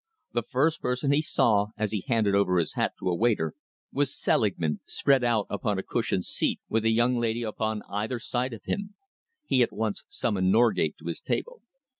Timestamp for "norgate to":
10.51-11.05